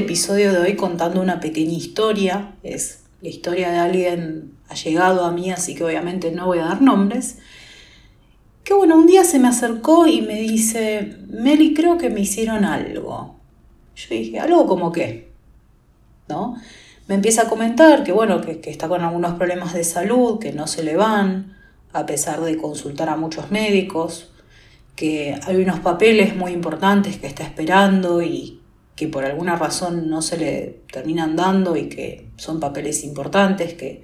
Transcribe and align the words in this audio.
episodio 0.00 0.52
de 0.52 0.58
hoy 0.58 0.76
contando 0.76 1.20
una 1.20 1.40
pequeña 1.40 1.74
historia. 1.74 2.54
Es 2.62 3.04
la 3.20 3.28
historia 3.28 3.70
de 3.70 3.78
alguien 3.78 4.52
allegado 4.68 5.24
a 5.24 5.32
mí, 5.32 5.50
así 5.50 5.74
que 5.74 5.84
obviamente 5.84 6.32
no 6.32 6.46
voy 6.46 6.58
a 6.58 6.64
dar 6.64 6.82
nombres. 6.82 7.38
Que 8.64 8.74
bueno, 8.74 8.96
un 8.96 9.06
día 9.06 9.24
se 9.24 9.38
me 9.38 9.48
acercó 9.48 10.06
y 10.06 10.22
me 10.22 10.40
dice, 10.40 11.16
Meli, 11.28 11.74
creo 11.74 11.98
que 11.98 12.10
me 12.10 12.20
hicieron 12.20 12.64
algo. 12.64 13.36
Yo 13.94 14.06
dije, 14.10 14.40
¿algo 14.40 14.66
como 14.66 14.90
qué? 14.92 15.30
¿No? 16.28 16.56
Me 17.06 17.16
empieza 17.16 17.42
a 17.42 17.48
comentar 17.48 18.02
que 18.04 18.12
bueno, 18.12 18.40
que, 18.40 18.60
que 18.60 18.70
está 18.70 18.88
con 18.88 19.02
algunos 19.02 19.34
problemas 19.34 19.74
de 19.74 19.84
salud, 19.84 20.38
que 20.38 20.52
no 20.52 20.66
se 20.66 20.82
le 20.82 20.96
van, 20.96 21.56
a 21.92 22.06
pesar 22.06 22.40
de 22.40 22.56
consultar 22.56 23.08
a 23.08 23.16
muchos 23.16 23.50
médicos, 23.50 24.30
que 24.96 25.38
hay 25.46 25.56
unos 25.56 25.80
papeles 25.80 26.36
muy 26.36 26.52
importantes 26.52 27.18
que 27.18 27.26
está 27.26 27.42
esperando 27.42 28.22
y 28.22 28.59
que 29.00 29.08
por 29.08 29.24
alguna 29.24 29.56
razón 29.56 30.10
no 30.10 30.20
se 30.20 30.36
le 30.36 30.82
terminan 30.92 31.34
dando 31.34 31.74
y 31.74 31.88
que 31.88 32.28
son 32.36 32.60
papeles 32.60 33.02
importantes 33.02 33.72
que, 33.72 34.02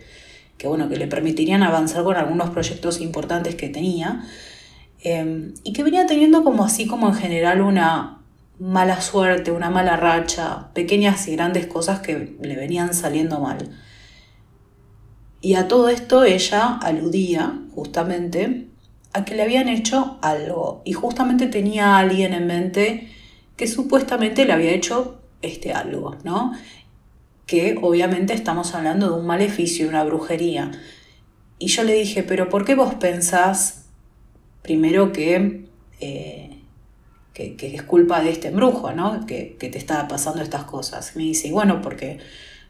bueno, 0.64 0.88
que 0.88 0.96
le 0.96 1.06
permitirían 1.06 1.62
avanzar 1.62 2.02
con 2.02 2.16
algunos 2.16 2.48
proyectos 2.48 3.02
importantes 3.02 3.56
que 3.56 3.68
tenía 3.68 4.24
em, 5.02 5.52
y 5.64 5.74
que 5.74 5.82
venía 5.82 6.06
teniendo 6.06 6.42
como 6.42 6.64
así 6.64 6.86
como 6.86 7.08
en 7.08 7.14
general 7.14 7.60
una 7.60 8.22
mala 8.58 9.02
suerte, 9.02 9.50
una 9.52 9.68
mala 9.68 9.98
racha, 9.98 10.70
pequeñas 10.72 11.28
y 11.28 11.32
grandes 11.36 11.66
cosas 11.66 12.00
que 12.00 12.38
le 12.40 12.56
venían 12.56 12.94
saliendo 12.94 13.38
mal. 13.38 13.68
Y 15.42 15.56
a 15.56 15.68
todo 15.68 15.90
esto 15.90 16.24
ella 16.24 16.78
aludía 16.80 17.60
justamente 17.74 18.68
a 19.12 19.26
que 19.26 19.34
le 19.34 19.42
habían 19.42 19.68
hecho 19.68 20.16
algo 20.22 20.80
y 20.86 20.94
justamente 20.94 21.48
tenía 21.48 21.96
a 21.96 21.98
alguien 21.98 22.32
en 22.32 22.46
mente 22.46 23.10
que 23.56 23.66
supuestamente 23.66 24.44
le 24.44 24.52
había 24.52 24.72
hecho 24.72 25.20
este 25.42 25.72
algo, 25.72 26.16
¿no? 26.24 26.52
Que 27.46 27.78
obviamente 27.80 28.34
estamos 28.34 28.74
hablando 28.74 29.10
de 29.10 29.20
un 29.20 29.26
maleficio, 29.26 29.88
una 29.88 30.04
brujería. 30.04 30.72
Y 31.58 31.68
yo 31.68 31.84
le 31.84 31.94
dije, 31.94 32.22
pero 32.22 32.48
¿por 32.48 32.64
qué 32.64 32.74
vos 32.74 32.94
pensás 32.94 33.86
primero 34.62 35.12
que, 35.12 35.68
eh, 36.00 36.58
que, 37.32 37.56
es 37.60 37.82
culpa 37.82 38.20
de 38.20 38.30
este 38.30 38.48
embrujo, 38.48 38.92
¿no? 38.92 39.26
Que, 39.26 39.56
que 39.58 39.68
te 39.68 39.78
está 39.78 40.08
pasando 40.08 40.42
estas 40.42 40.64
cosas. 40.64 41.14
Me 41.14 41.22
dice, 41.22 41.52
bueno, 41.52 41.80
porque 41.82 42.18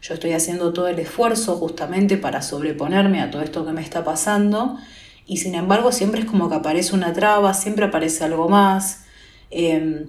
yo 0.01 0.13
estoy 0.13 0.33
haciendo 0.33 0.73
todo 0.73 0.87
el 0.87 0.99
esfuerzo 0.99 1.57
justamente 1.57 2.17
para 2.17 2.41
sobreponerme 2.41 3.21
a 3.21 3.31
todo 3.31 3.41
esto 3.41 3.65
que 3.65 3.71
me 3.71 3.81
está 3.81 4.03
pasando 4.03 4.77
y 5.25 5.37
sin 5.37 5.55
embargo 5.55 5.91
siempre 5.91 6.21
es 6.21 6.25
como 6.25 6.49
que 6.49 6.55
aparece 6.55 6.95
una 6.95 7.13
traba, 7.13 7.53
siempre 7.53 7.85
aparece 7.85 8.23
algo 8.23 8.47
más, 8.47 9.05
em, 9.49 10.05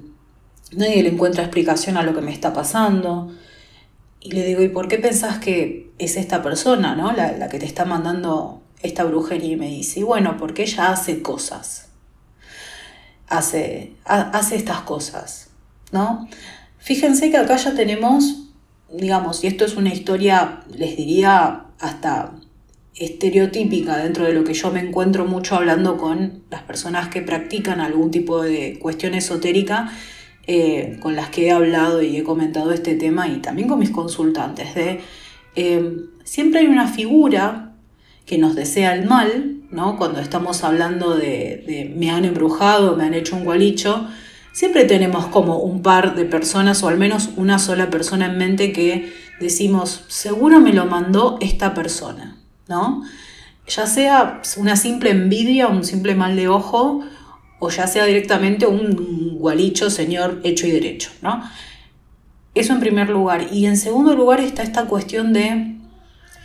nadie 0.73 1.03
le 1.03 1.11
encuentra 1.11 1.45
explicación 1.45 1.97
a 1.97 2.03
lo 2.03 2.15
que 2.15 2.21
me 2.21 2.33
está 2.33 2.53
pasando. 2.53 3.35
Y 4.21 4.33
le 4.33 4.45
digo, 4.45 4.63
¿y 4.63 4.69
por 4.69 4.89
qué 4.89 4.99
pensás 4.99 5.39
que 5.39 5.91
es 5.99 6.17
esta 6.17 6.43
persona, 6.43 6.95
¿no? 6.97 7.13
la, 7.13 7.49
que 7.49 7.59
te 7.59 7.67
está 7.67 7.85
mandando 7.85 8.63
esta 8.83 9.05
brujería? 9.05 9.53
Y 9.53 9.57
me 9.57 9.69
dice, 9.69 10.01
y 10.01 10.03
bueno, 10.03 10.37
porque 10.37 10.63
ella 10.63 10.91
hace 10.91 11.23
cosas, 11.23 11.89
hace, 13.29 13.95
hace 14.05 14.57
estas 14.57 14.81
cosas, 14.81 15.51
¿no? 15.93 16.29
Fíjense 16.79 17.31
que 17.31 17.37
acá 17.37 17.57
ya 17.57 17.75
tenemos 17.75 18.49
digamos, 18.93 19.45
y 19.45 19.49
esto 19.49 19.65
es 19.65 19.77
una 19.77 19.93
historia, 19.93 20.61
les 20.75 20.97
diría, 20.97 21.65
hasta 21.79 22.33
estereotípica 22.95 23.97
dentro 23.99 24.25
de 24.25 24.33
lo 24.33 24.43
que 24.45 24.55
yo 24.55 24.73
me 24.73 24.81
encuentro 24.81 25.25
mucho 25.25 25.55
hablando 25.55 25.97
con 25.97 26.43
las 26.51 26.63
personas 26.63 27.09
que 27.09 27.23
practican 27.23 27.81
algún 27.81 28.11
tipo 28.11 28.43
de 28.43 28.79
cuestión 28.81 29.15
esotérica, 29.15 29.93
eh, 30.51 30.97
con 31.01 31.15
las 31.15 31.29
que 31.29 31.47
he 31.47 31.51
hablado 31.51 32.01
y 32.01 32.17
he 32.17 32.25
comentado 32.25 32.73
este 32.73 32.95
tema, 32.95 33.29
y 33.29 33.37
también 33.37 33.69
con 33.69 33.79
mis 33.79 33.91
consultantes, 33.91 34.75
de 34.75 35.01
eh, 35.57 35.97
siempre 36.25 36.61
hay 36.61 36.69
una 36.69 36.89
figura 36.89 37.75
que 38.25 38.39
nos 38.39 38.55
desea 38.55 38.95
el 38.95 39.07
mal, 39.07 39.59
¿no? 39.71 39.99
Cuando 39.99 40.21
estamos 40.21 40.65
hablando 40.65 41.15
de, 41.15 41.63
de 41.67 41.93
me 41.95 42.11
han 42.11 42.25
embrujado, 42.25 42.97
me 42.97 43.05
han 43.05 43.13
hecho 43.13 43.37
un 43.37 43.45
gualicho, 43.45 44.09
siempre 44.53 44.87
tenemos 44.87 45.27
como 45.27 45.59
un 45.59 45.83
par 45.83 46.15
de 46.15 46.25
personas 46.25 46.83
o 46.83 46.89
al 46.89 46.97
menos 46.97 47.29
una 47.37 47.59
sola 47.59 47.91
persona 47.91 48.25
en 48.25 48.39
mente 48.39 48.73
que 48.73 49.13
decimos, 49.41 50.07
seguro 50.09 50.61
me 50.61 50.73
lo 50.73 50.87
mandó 50.87 51.37
esta 51.43 51.75
persona, 51.75 52.39
¿no? 52.69 53.03
Ya 53.67 53.87
sea 53.87 54.41
una 54.57 54.77
simple 54.77 55.11
envidia, 55.11 55.69
un 55.69 55.85
simple 55.85 56.15
mal 56.15 56.37
de 56.37 56.49
ojo, 56.49 57.05
o 57.59 57.71
ya 57.71 57.87
sea 57.87 58.05
directamente 58.05 58.67
un 58.67 59.39
gualicho 59.39 59.91
señor 59.91 60.41
hecho 60.45 60.67
y 60.67 60.71
derecho, 60.71 61.11
¿no? 61.23 61.43
Eso 62.55 62.73
en 62.73 62.81
primer 62.81 63.09
lugar. 63.09 63.49
Y 63.53 63.67
en 63.67 63.77
segundo 63.77 64.15
lugar 64.15 64.41
está 64.41 64.63
esta 64.63 64.87
cuestión 64.87 65.33
de 65.33 65.77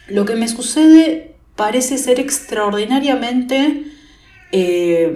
lo 0.07 0.25
que 0.25 0.35
me 0.35 0.47
sucede 0.47 1.35
parece 1.55 1.97
ser 1.97 2.19
extraordinariamente 2.19 3.85
eh, 4.51 5.11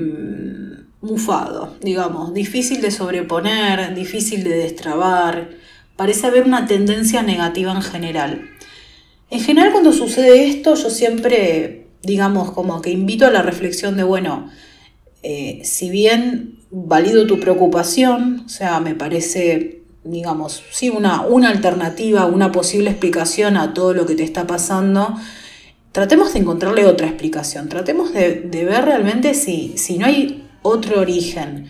mufado, 1.01 1.75
digamos, 1.81 2.33
difícil 2.33 2.81
de 2.81 2.91
sobreponer, 2.91 3.93
difícil 3.93 4.43
de 4.43 4.57
destrabar, 4.57 5.49
parece 5.95 6.27
haber 6.27 6.43
una 6.43 6.65
tendencia 6.65 7.21
negativa 7.21 7.71
en 7.71 7.81
general. 7.81 8.49
En 9.29 9.41
general 9.41 9.71
cuando 9.71 9.93
sucede 9.93 10.47
esto 10.47 10.75
yo 10.75 10.89
siempre, 10.89 11.87
digamos, 12.01 12.51
como 12.51 12.81
que 12.81 12.91
invito 12.91 13.25
a 13.25 13.31
la 13.31 13.41
reflexión 13.41 13.97
de, 13.97 14.03
bueno, 14.03 14.49
eh, 15.29 15.59
si 15.65 15.89
bien 15.89 16.59
valido 16.71 17.27
tu 17.27 17.37
preocupación, 17.37 18.43
o 18.45 18.49
sea, 18.49 18.79
me 18.79 18.95
parece, 18.95 19.83
digamos, 20.05 20.63
sí, 20.71 20.89
una, 20.89 21.23
una 21.23 21.49
alternativa, 21.49 22.25
una 22.25 22.53
posible 22.53 22.91
explicación 22.91 23.57
a 23.57 23.73
todo 23.73 23.93
lo 23.93 24.05
que 24.05 24.15
te 24.15 24.23
está 24.23 24.47
pasando, 24.47 25.17
tratemos 25.91 26.31
de 26.31 26.39
encontrarle 26.39 26.85
otra 26.85 27.07
explicación, 27.07 27.67
tratemos 27.67 28.13
de, 28.13 28.35
de 28.39 28.63
ver 28.63 28.85
realmente 28.85 29.33
si, 29.33 29.77
si 29.77 29.97
no 29.97 30.05
hay 30.05 30.47
otro 30.61 31.01
origen, 31.01 31.65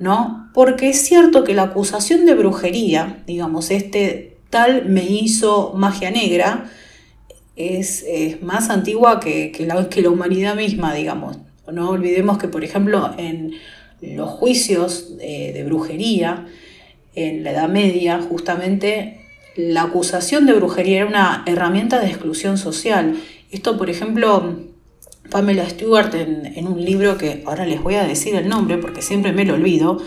¿no? 0.00 0.50
Porque 0.52 0.88
es 0.88 1.00
cierto 1.00 1.44
que 1.44 1.54
la 1.54 1.62
acusación 1.62 2.26
de 2.26 2.34
brujería, 2.34 3.22
digamos, 3.28 3.70
este 3.70 4.40
tal 4.50 4.86
me 4.86 5.04
hizo 5.04 5.72
magia 5.76 6.10
negra, 6.10 6.68
es, 7.54 8.04
más 8.42 8.70
antigua 8.70 9.20
que, 9.20 9.52
la, 9.60 9.88
que 9.88 10.02
la 10.02 10.10
humanidad 10.10 10.56
misma, 10.56 10.94
digamos. 10.94 11.38
No 11.72 11.90
olvidemos 11.90 12.38
que, 12.38 12.48
por 12.48 12.64
ejemplo, 12.64 13.14
en 13.18 13.54
los 14.00 14.28
juicios 14.30 15.16
de, 15.18 15.62
brujería, 15.64 16.46
en 17.14 17.42
la 17.44 17.50
Edad 17.50 17.68
Media, 17.68 18.20
justamente 18.20 19.20
la 19.56 19.82
acusación 19.82 20.46
de 20.46 20.52
brujería 20.52 20.98
era 20.98 21.06
una 21.06 21.42
herramienta 21.46 21.98
de 21.98 22.06
exclusión 22.06 22.58
social. 22.58 23.16
Esto, 23.50 23.76
por 23.76 23.90
ejemplo, 23.90 24.56
Pamela 25.30 25.68
Stewart 25.68 26.14
en, 26.14 26.66
un 26.66 26.84
libro 26.84 27.18
que 27.18 27.42
ahora 27.44 27.66
les 27.66 27.82
voy 27.82 27.96
a 27.96 28.04
decir 28.04 28.34
el 28.36 28.48
nombre 28.48 28.78
porque 28.78 29.02
siempre 29.02 29.32
me 29.32 29.44
lo 29.44 29.54
olvido. 29.54 29.98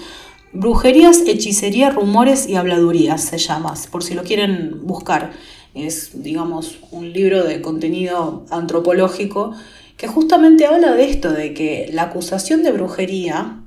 Brujerías, 0.53 1.21
hechicería, 1.27 1.91
rumores 1.91 2.47
y 2.47 2.55
habladurías 2.55 3.23
se 3.23 3.37
llama, 3.37 3.73
por 3.91 4.03
si 4.03 4.13
lo 4.13 4.23
quieren 4.23 4.79
buscar. 4.83 5.31
Es, 5.73 6.23
digamos, 6.23 6.79
un 6.91 7.13
libro 7.13 7.43
de 7.43 7.61
contenido 7.61 8.45
antropológico 8.49 9.53
que 10.01 10.07
justamente 10.07 10.65
habla 10.65 10.95
de 10.95 11.11
esto, 11.11 11.31
de 11.31 11.53
que 11.53 11.91
la 11.93 12.01
acusación 12.01 12.63
de 12.63 12.71
brujería, 12.71 13.59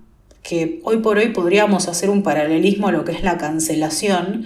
que 0.43 0.81
hoy 0.83 0.97
por 0.97 1.19
hoy 1.19 1.29
podríamos 1.29 1.87
hacer 1.87 2.11
un 2.11 2.25
paralelismo 2.25 2.89
a 2.89 2.91
lo 2.91 3.05
que 3.05 3.13
es 3.13 3.23
la 3.23 3.39
cancelación, 3.39 4.45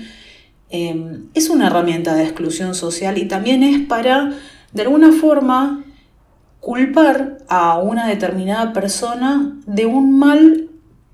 eh, 0.69 1.23
es 1.33 1.49
una 1.49 1.69
herramienta 1.69 2.15
de 2.15 2.25
exclusión 2.25 2.75
social 2.75 3.17
y 3.17 3.25
también 3.25 3.63
es 3.63 3.87
para, 3.87 4.35
de 4.75 4.83
alguna 4.83 5.13
forma, 5.13 5.83
culpar 6.61 7.39
a 7.49 7.79
una 7.79 8.07
determinada 8.07 8.75
persona 8.75 9.59
de 9.65 9.87
un 9.87 10.19
mal 10.19 10.69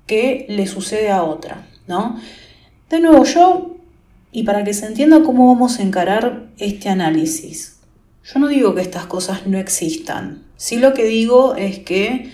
que 0.07 0.45
le 0.49 0.67
sucede 0.67 1.09
a 1.09 1.23
otra, 1.23 1.65
¿no? 1.87 2.19
De 2.89 2.99
nuevo, 2.99 3.23
yo, 3.23 3.77
y 4.33 4.43
para 4.43 4.65
que 4.65 4.73
se 4.73 4.87
entienda 4.87 5.23
cómo 5.23 5.47
vamos 5.53 5.79
a 5.79 5.83
encarar 5.83 6.47
este 6.57 6.89
análisis, 6.89 7.77
yo 8.25 8.41
no 8.41 8.49
digo 8.49 8.75
que 8.75 8.81
estas 8.81 9.05
cosas 9.05 9.47
no 9.47 9.57
existan, 9.57 10.44
sí 10.57 10.77
lo 10.77 10.93
que 10.93 11.05
digo 11.05 11.55
es 11.55 11.79
que 11.79 12.31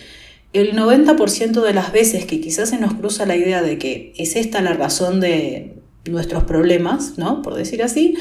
el 0.54 0.76
90% 0.76 1.62
de 1.62 1.74
las 1.74 1.92
veces 1.92 2.26
que 2.26 2.42
quizás 2.42 2.70
se 2.70 2.78
nos 2.78 2.94
cruza 2.94 3.26
la 3.26 3.36
idea 3.36 3.62
de 3.62 3.78
que 3.78 4.14
es 4.18 4.36
esta 4.36 4.62
la 4.62 4.74
razón 4.74 5.20
de 5.20 5.78
nuestros 6.10 6.44
problemas, 6.44 7.18
¿no? 7.18 7.42
Por 7.42 7.56
decir 7.56 7.84
así, 7.84 8.16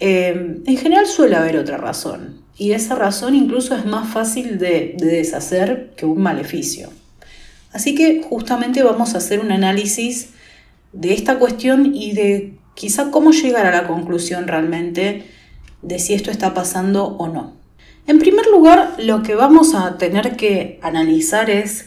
eh, 0.00 0.60
en 0.64 0.76
general 0.76 1.06
suele 1.06 1.36
haber 1.36 1.56
otra 1.56 1.76
razón 1.76 2.44
y 2.56 2.72
esa 2.72 2.94
razón 2.94 3.34
incluso 3.34 3.74
es 3.74 3.84
más 3.84 4.12
fácil 4.12 4.58
de, 4.58 4.94
deshacer 4.98 5.92
que 5.96 6.06
un 6.06 6.22
maleficio. 6.22 6.90
Así 7.72 7.94
que 7.94 8.22
justamente 8.22 8.82
vamos 8.82 9.14
a 9.14 9.18
hacer 9.18 9.40
un 9.40 9.50
análisis 9.50 10.30
de 10.92 11.12
esta 11.12 11.38
cuestión 11.40 11.94
y 11.94 12.12
de 12.12 12.54
quizá 12.74 13.10
cómo 13.10 13.32
llegar 13.32 13.66
a 13.66 13.72
la 13.72 13.88
conclusión 13.88 14.46
realmente 14.46 15.24
de 15.82 15.98
si 15.98 16.14
esto 16.14 16.30
está 16.30 16.54
pasando 16.54 17.06
o 17.06 17.26
no. 17.26 17.63
En 18.06 18.18
primer 18.18 18.46
lugar, 18.46 18.96
lo 18.98 19.22
que 19.22 19.34
vamos 19.34 19.74
a 19.74 19.96
tener 19.98 20.36
que 20.36 20.78
analizar 20.82 21.50
es 21.50 21.86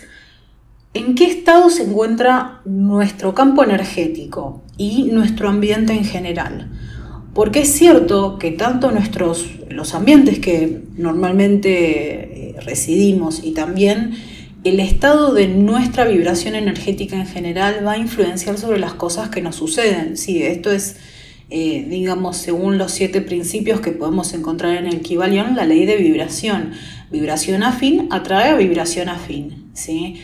¿En 0.97 1.13
qué 1.13 1.25
estado 1.25 1.69
se 1.69 1.83
encuentra 1.83 2.61
nuestro 2.65 3.35
campo 3.35 3.63
energético 3.63 4.63
y 4.77 5.03
nuestro 5.11 5.47
ambiente 5.47 5.93
en 5.93 6.05
general? 6.05 6.71
Porque 7.35 7.59
es 7.59 7.71
cierto 7.71 8.39
que 8.39 8.49
tanto 8.49 8.89
nuestros, 8.89 9.47
los 9.69 9.93
ambientes 9.93 10.39
que 10.39 10.81
normalmente 10.95 12.49
eh, 12.49 12.55
residimos 12.61 13.43
y 13.43 13.51
también 13.51 14.13
el 14.63 14.79
estado 14.79 15.35
de 15.35 15.47
nuestra 15.47 16.05
vibración 16.05 16.55
energética 16.55 17.15
en 17.15 17.27
general 17.27 17.85
va 17.85 17.91
a 17.91 17.97
influenciar 17.99 18.57
sobre 18.57 18.79
las 18.79 18.95
cosas 18.95 19.29
que 19.29 19.41
nos 19.41 19.55
suceden. 19.55 20.17
Sí, 20.17 20.41
esto 20.41 20.71
es, 20.71 20.95
eh, 21.49 21.85
digamos, 21.89 22.37
según 22.37 22.77
los 22.77 22.91
siete 22.91 23.21
principios 23.21 23.79
que 23.79 23.91
podemos 23.91 24.33
encontrar 24.33 24.75
en 24.77 24.85
el 24.85 25.01
Kibalión, 25.01 25.55
la 25.55 25.65
ley 25.65 25.85
de 25.85 25.97
vibración. 25.97 26.73
Vibración 27.09 27.63
afín 27.63 28.07
atrae 28.11 28.49
a 28.49 28.55
vibración 28.55 29.09
afín. 29.09 29.69
¿sí? 29.73 30.21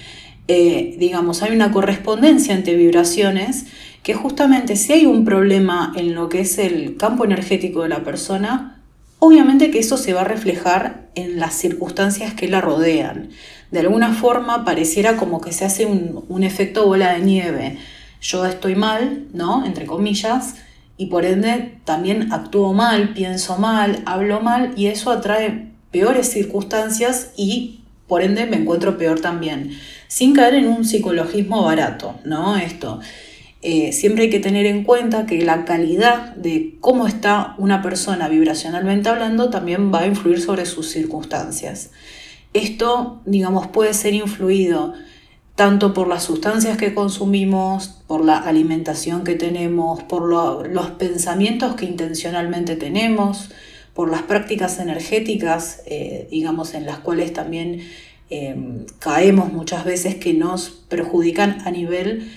Eh, 0.48 0.96
digamos, 1.00 1.42
hay 1.42 1.56
una 1.56 1.72
correspondencia 1.72 2.54
entre 2.54 2.76
vibraciones 2.76 3.66
que 4.04 4.14
justamente 4.14 4.76
si 4.76 4.92
hay 4.92 5.06
un 5.06 5.24
problema 5.24 5.94
en 5.96 6.14
lo 6.14 6.28
que 6.28 6.42
es 6.42 6.58
el 6.58 6.98
campo 6.98 7.24
energético 7.24 7.84
de 7.84 7.90
la 7.90 8.04
persona, 8.04 8.82
obviamente 9.20 9.72
que 9.72 9.80
eso 9.80 9.96
se 9.96 10.12
va 10.14 10.22
a 10.22 10.26
reflejar 10.26 11.08
en 11.16 11.40
las 11.40 11.54
circunstancias 11.54 12.34
que 12.34 12.50
la 12.50 12.60
rodean. 12.60 13.30
De 13.72 13.80
alguna 13.80 14.14
forma 14.14 14.66
pareciera 14.66 15.16
como 15.16 15.40
que 15.40 15.54
se 15.54 15.64
hace 15.64 15.86
un, 15.86 16.44
efecto 16.44 16.86
bola 16.86 17.14
de 17.14 17.22
nieve. 17.22 17.78
Yo 18.22 18.46
estoy 18.46 18.76
mal, 18.76 19.28
¿no? 19.34 19.66
Entre 19.66 19.86
comillas, 19.86 20.56
y 21.04 21.08
por 21.08 21.26
ende 21.26 21.80
también 21.84 22.32
actúo 22.32 22.72
mal, 22.72 23.10
pienso 23.10 23.58
mal, 23.58 24.02
hablo 24.06 24.40
mal 24.40 24.72
y 24.78 24.88
eso 24.88 25.12
atrae 25.12 25.68
peores 25.92 26.30
circunstancias 26.30 27.34
y 27.36 27.82
por 28.08 28.22
ende 28.22 28.46
me 28.46 28.56
encuentro 28.56 28.98
peor 28.98 29.20
también, 29.20 29.72
sin 30.08 30.34
caer 30.34 30.56
en 30.56 30.70
un 30.70 30.86
psicologismo 30.86 31.62
barato, 31.62 32.16
¿no? 32.24 32.56
Esto. 32.56 33.02
Eh, 33.62 33.92
siempre 33.92 34.24
hay 34.24 34.30
que 34.30 34.40
tener 34.40 34.66
en 34.66 34.86
cuenta 34.86 35.26
que 35.26 35.42
la 35.42 35.66
calidad 35.66 36.36
de 36.36 36.78
cómo 36.80 37.06
está 37.06 37.56
una 37.58 37.82
persona 37.82 38.30
vibracionalmente 38.30 39.10
hablando 39.10 39.50
también 39.50 39.94
va 39.94 40.02
a 40.02 40.08
influir 40.08 40.40
sobre 40.40 40.66
sus 40.66 40.88
circunstancias. 40.88 41.92
Esto, 42.54 43.22
digamos, 43.26 43.68
puede 43.68 43.94
ser 43.94 44.14
influido 44.14 44.94
tanto 45.56 45.94
por 45.94 46.08
las 46.08 46.24
sustancias 46.24 46.78
que 46.78 46.94
consumimos, 46.94 47.90
por 48.08 48.26
la 48.26 48.38
alimentación 48.38 49.24
que 49.24 49.36
tenemos, 49.36 50.02
por 50.04 50.24
los 50.68 50.90
pensamientos 50.92 51.76
que 51.76 51.86
intencionalmente 51.86 52.76
tenemos, 52.76 53.50
por 53.94 54.10
las 54.10 54.24
prácticas 54.24 54.80
energéticas, 54.80 55.84
eh, 55.86 56.28
digamos, 56.32 56.74
en 56.74 56.86
las 56.86 57.00
cuales 57.00 57.34
también 57.34 57.82
eh, 58.30 58.86
caemos 59.00 59.54
muchas 59.54 59.86
veces 59.86 60.16
que 60.16 60.34
nos 60.34 60.70
perjudican 60.70 61.62
a 61.66 61.72
nivel 61.72 62.32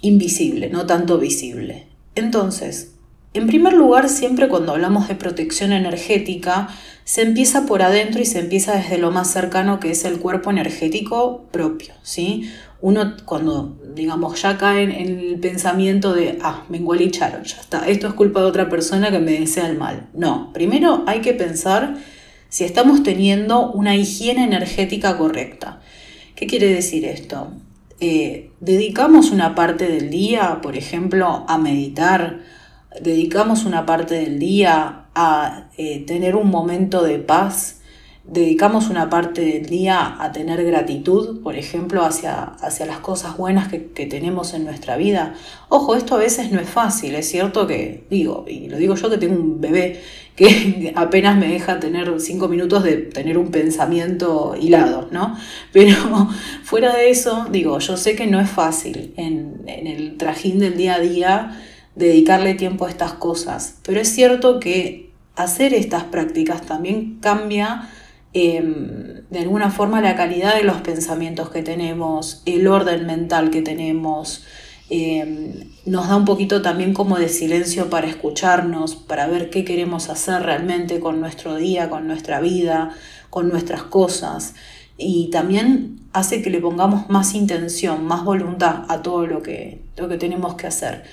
invisible, 0.00 0.70
no 0.70 0.86
tanto 0.86 1.18
visible. 1.18 1.86
Entonces, 2.14 2.97
en 3.38 3.46
primer 3.46 3.72
lugar, 3.72 4.08
siempre 4.08 4.48
cuando 4.48 4.72
hablamos 4.72 5.08
de 5.08 5.14
protección 5.14 5.72
energética, 5.72 6.68
se 7.04 7.22
empieza 7.22 7.64
por 7.64 7.82
adentro 7.82 8.20
y 8.20 8.26
se 8.26 8.40
empieza 8.40 8.74
desde 8.74 8.98
lo 8.98 9.10
más 9.10 9.32
cercano 9.32 9.80
que 9.80 9.90
es 9.90 10.04
el 10.04 10.18
cuerpo 10.18 10.50
energético 10.50 11.46
propio, 11.50 11.94
¿sí? 12.02 12.50
Uno 12.80 13.16
cuando, 13.24 13.78
digamos, 13.94 14.42
ya 14.42 14.58
cae 14.58 14.82
en 14.82 14.92
el 14.92 15.40
pensamiento 15.40 16.12
de, 16.12 16.38
ah, 16.42 16.64
me 16.68 16.76
engualicharon, 16.76 17.44
ya 17.44 17.56
está, 17.56 17.88
esto 17.88 18.08
es 18.08 18.12
culpa 18.12 18.40
de 18.40 18.46
otra 18.46 18.68
persona 18.68 19.10
que 19.10 19.18
me 19.18 19.40
desea 19.40 19.66
el 19.68 19.78
mal. 19.78 20.08
No, 20.12 20.52
primero 20.52 21.04
hay 21.06 21.20
que 21.20 21.32
pensar 21.32 21.96
si 22.50 22.64
estamos 22.64 23.02
teniendo 23.02 23.72
una 23.72 23.96
higiene 23.96 24.44
energética 24.44 25.16
correcta. 25.16 25.80
¿Qué 26.34 26.46
quiere 26.46 26.72
decir 26.72 27.04
esto? 27.04 27.52
Eh, 28.00 28.50
dedicamos 28.60 29.30
una 29.30 29.54
parte 29.54 29.88
del 29.88 30.10
día, 30.10 30.60
por 30.62 30.76
ejemplo, 30.76 31.44
a 31.48 31.58
meditar, 31.58 32.40
dedicamos 33.00 33.64
una 33.64 33.86
parte 33.86 34.14
del 34.14 34.38
día 34.38 35.06
a 35.14 35.68
eh, 35.76 36.04
tener 36.06 36.36
un 36.36 36.48
momento 36.48 37.02
de 37.02 37.18
paz, 37.18 37.80
dedicamos 38.24 38.88
una 38.88 39.08
parte 39.08 39.40
del 39.40 39.66
día 39.66 40.16
a 40.20 40.32
tener 40.32 40.62
gratitud, 40.64 41.42
por 41.42 41.56
ejemplo, 41.56 42.04
hacia, 42.04 42.42
hacia 42.42 42.86
las 42.86 42.98
cosas 42.98 43.36
buenas 43.36 43.68
que, 43.68 43.86
que, 43.86 44.06
tenemos 44.06 44.52
en 44.52 44.64
nuestra 44.64 44.96
vida. 44.96 45.34
Ojo, 45.68 45.96
esto 45.96 46.14
a 46.14 46.18
veces 46.18 46.52
no 46.52 46.60
es 46.60 46.68
fácil, 46.68 47.14
es 47.14 47.28
cierto 47.28 47.66
que 47.66 48.04
digo, 48.10 48.44
y 48.46 48.68
lo 48.68 48.76
digo 48.76 48.94
yo 48.96 49.08
que 49.08 49.18
tengo 49.18 49.40
un 49.40 49.60
bebé 49.60 50.00
que 50.38 50.92
apenas 50.96 51.36
me 51.36 51.48
deja 51.48 51.80
tener 51.80 52.20
cinco 52.20 52.48
minutos 52.48 52.84
de 52.84 52.96
tener 52.96 53.36
un 53.36 53.50
pensamiento 53.50 54.54
hilado, 54.58 55.08
¿no? 55.10 55.36
Pero 55.72 55.96
fuera 56.62 56.94
de 56.96 57.10
eso, 57.10 57.46
digo, 57.50 57.78
yo 57.80 57.96
sé 57.96 58.14
que 58.14 58.26
no 58.26 58.40
es 58.40 58.48
fácil 58.48 59.12
en, 59.16 59.64
el 59.66 60.16
trajín 60.16 60.60
del 60.60 60.76
día 60.76 60.94
a 60.94 61.00
día 61.00 61.62
dedicarle 61.98 62.54
tiempo 62.54 62.86
a 62.86 62.90
estas 62.90 63.12
cosas, 63.12 63.78
pero 63.84 64.00
es 64.00 64.08
cierto 64.08 64.60
que 64.60 65.10
hacer 65.36 65.74
estas 65.74 66.04
prácticas 66.04 66.62
también 66.62 67.18
cambia 67.20 67.90
em, 68.32 69.22
de 69.30 69.38
alguna 69.38 69.70
forma 69.70 70.00
la 70.00 70.16
calidad 70.16 70.56
de 70.56 70.64
los 70.64 70.80
pensamientos 70.80 71.50
que 71.50 71.62
tenemos, 71.62 72.42
el 72.46 72.66
orden 72.66 73.06
mental 73.06 73.50
que 73.50 73.62
tenemos, 73.62 74.44
Em, 74.90 75.68
nos 75.84 76.08
da 76.08 76.16
un 76.16 76.24
poquito 76.24 76.62
también 76.62 76.94
como 76.94 77.18
de 77.18 77.28
silencio 77.28 77.90
para 77.90 78.06
escucharnos, 78.06 78.96
para 78.96 79.26
ver 79.26 79.50
qué 79.50 79.64
queremos 79.64 80.08
hacer 80.08 80.42
realmente 80.42 80.98
con 80.98 81.20
nuestro 81.20 81.56
día, 81.56 81.90
con 81.90 82.06
nuestra 82.06 82.40
vida, 82.40 82.94
con 83.28 83.48
nuestras 83.50 83.82
cosas. 83.82 84.54
Y 84.96 85.28
también 85.30 86.00
hace 86.12 86.42
que 86.42 86.50
le 86.50 86.60
pongamos 86.60 87.10
más 87.10 87.34
intención, 87.34 88.04
más 88.04 88.24
voluntad 88.24 88.84
a 88.88 89.02
todo 89.02 89.26
lo 89.26 89.42
que, 89.42 89.82
lo 89.96 90.08
que 90.08 90.16
tenemos 90.16 90.54
que 90.54 90.66
hacer. 90.66 91.04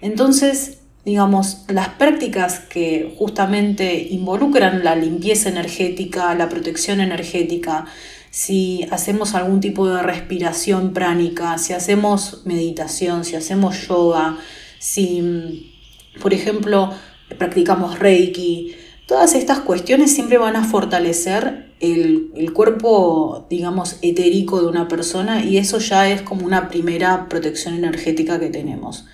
Entonces, 0.00 0.78
digamos, 1.04 1.64
las 1.68 1.88
prácticas 1.90 2.60
que 2.60 3.14
justamente 3.18 4.08
involucran 4.10 4.84
la 4.84 4.96
limpieza 4.96 5.50
energética, 5.50 6.34
la 6.34 6.48
protección 6.48 7.00
energética, 7.00 7.86
si 8.30 8.86
hacemos 8.90 9.34
algún 9.34 9.60
tipo 9.60 9.86
de 9.86 10.02
respiración 10.02 10.92
pránica, 10.92 11.56
si 11.58 11.72
hacemos 11.72 12.42
meditación, 12.44 13.24
si 13.24 13.36
hacemos 13.36 13.86
yoga, 13.86 14.38
si, 14.78 15.72
por 16.20 16.34
ejemplo, 16.34 16.92
practicamos 17.38 17.98
reiki, 17.98 18.74
todas 19.06 19.34
estas 19.34 19.60
cuestiones 19.60 20.12
siempre 20.12 20.38
van 20.38 20.56
a 20.56 20.64
fortalecer 20.64 21.74
el, 21.80 22.32
el, 22.34 22.52
cuerpo, 22.52 23.46
digamos, 23.50 23.98
etérico 24.02 24.60
de 24.60 24.68
una 24.68 24.88
persona 24.88 25.44
y 25.44 25.58
eso 25.58 25.78
ya 25.78 26.10
es 26.10 26.22
como 26.22 26.46
una 26.46 26.68
primera 26.68 27.28
protección 27.28 27.74
energética 27.74 28.40
que 28.40 28.48
tenemos. 28.48 29.04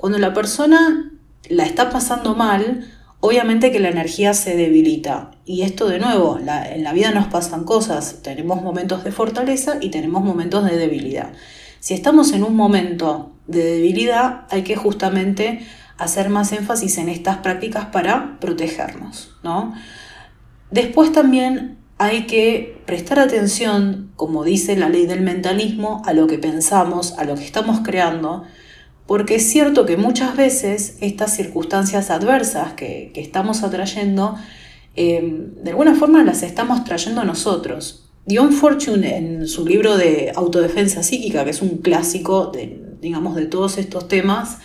Cuando 0.00 0.18
la 0.18 0.32
persona 0.32 1.12
la 1.50 1.66
está 1.66 1.90
pasando 1.90 2.34
mal, 2.34 2.90
obviamente 3.20 3.70
que 3.70 3.80
la 3.80 3.90
energía 3.90 4.32
se 4.32 4.56
debilita. 4.56 5.32
Y 5.44 5.60
esto 5.60 5.86
de 5.88 5.98
nuevo, 5.98 6.38
en 6.38 6.84
la 6.84 6.92
vida 6.94 7.10
nos 7.10 7.26
pasan 7.26 7.64
cosas, 7.64 8.22
tenemos 8.22 8.62
momentos 8.62 9.04
de 9.04 9.12
fortaleza 9.12 9.76
y 9.78 9.90
tenemos 9.90 10.24
momentos 10.24 10.64
de 10.64 10.78
debilidad. 10.78 11.34
Si 11.80 11.92
estamos 11.92 12.32
en 12.32 12.44
un 12.44 12.56
momento 12.56 13.32
de 13.46 13.62
debilidad, 13.62 14.46
hay 14.48 14.62
que 14.62 14.74
justamente 14.74 15.66
hacer 15.98 16.30
más 16.30 16.50
énfasis 16.52 16.96
en 16.96 17.10
estas 17.10 17.36
prácticas 17.36 17.84
para 17.84 18.40
protegernos. 18.40 19.36
¿no? 19.42 19.74
Después 20.70 21.12
también 21.12 21.76
hay 21.98 22.26
que 22.26 22.80
prestar 22.86 23.18
atención, 23.18 24.12
como 24.16 24.44
dice 24.44 24.78
la 24.78 24.88
ley 24.88 25.04
del 25.04 25.20
mentalismo, 25.20 26.00
a 26.06 26.14
lo 26.14 26.26
que 26.26 26.38
pensamos, 26.38 27.18
a 27.18 27.24
lo 27.24 27.34
que 27.34 27.44
estamos 27.44 27.80
creando, 27.80 28.44
porque 29.10 29.34
es 29.34 29.50
cierto 29.50 29.86
que 29.86 29.96
muchas 29.96 30.36
veces 30.36 30.96
estas 31.00 31.34
circunstancias 31.34 32.10
adversas 32.10 32.74
que, 32.74 33.10
estamos 33.16 33.64
atrayendo, 33.64 34.36
em, 34.94 35.52
de 35.56 35.70
alguna 35.70 35.96
forma 35.96 36.22
las 36.22 36.44
estamos 36.44 36.84
trayendo 36.84 37.24
nosotros. 37.24 38.08
Dion 38.24 38.52
Fortune 38.52 39.16
en 39.16 39.48
su 39.48 39.66
libro 39.66 39.96
de 39.96 40.30
autodefensa 40.36 41.02
psíquica, 41.02 41.44
que 41.44 41.50
es 41.50 41.60
un 41.60 41.78
clásico 41.78 42.52
de, 42.54 42.80
digamos, 43.00 43.34
de 43.34 43.46
todos 43.46 43.78
estos 43.78 44.06
temas, 44.06 44.58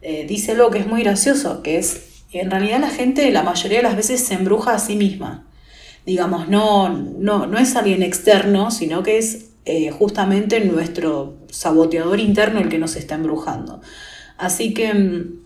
eh, 0.00 0.24
dice 0.26 0.52
algo 0.52 0.70
que 0.70 0.78
es 0.78 0.86
muy 0.86 1.02
gracioso, 1.02 1.62
que 1.62 1.76
es, 1.76 2.22
en 2.32 2.50
realidad 2.50 2.80
la 2.80 2.88
gente 2.88 3.30
la 3.30 3.42
mayoría 3.42 3.80
de 3.80 3.84
las 3.84 3.96
veces 3.96 4.22
se 4.22 4.32
embruja 4.32 4.72
a 4.72 4.78
sí 4.78 4.96
misma. 4.96 5.44
Digamos, 6.06 6.48
no, 6.48 6.88
no, 6.88 7.46
no 7.46 7.58
es 7.58 7.76
alguien 7.76 8.02
externo, 8.02 8.70
sino 8.70 9.02
que 9.02 9.18
es 9.18 9.50
eh, 9.68 9.90
justamente 9.90 10.64
nuestro 10.64 11.38
saboteador 11.50 12.20
interno 12.20 12.60
el 12.60 12.68
que 12.68 12.78
nos 12.78 12.94
está 12.94 13.16
embrujando. 13.16 13.80
Así 14.38 14.72
que, 14.72 14.94
mm, 14.94 15.40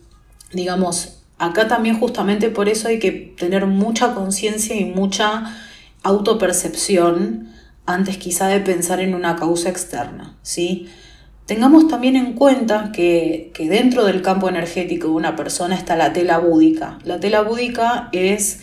digamos, 0.53 1.23
acá 1.39 1.69
también 1.69 1.99
justamente 1.99 2.50
por 2.50 2.69
eso 2.69 2.89
hay 2.89 2.99
que 2.99 3.12
tener 3.12 3.65
mucha 3.65 4.15
conciencia 4.15 4.77
y 4.77 4.85
mucha 4.85 5.57
autopercepción 6.03 7.49
antes 7.87 8.19
quizá 8.19 8.49
de 8.49 8.61
pensar 8.61 9.00
en 9.00 9.15
una 9.15 9.37
causa 9.37 9.71
externa, 9.71 10.37
¿sí? 10.43 10.89
Tengamos 11.47 11.89
también 11.89 12.15
en 12.15 12.35
cuenta 12.35 12.93
que, 12.93 13.50
que, 13.55 13.71
dentro 13.71 14.05
del 14.05 14.21
campo 14.21 14.50
energético 14.50 15.09
de 15.09 15.15
una 15.15 15.35
persona 15.35 15.75
está 15.75 15.97
la 15.97 16.12
tela 16.12 16.39
búdica. 16.39 16.99
La 17.05 17.19
tela 17.19 17.41
búdica 17.41 18.11
es 18.12 18.61